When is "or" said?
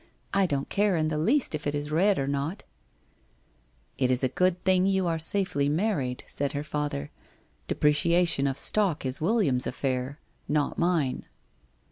2.17-2.25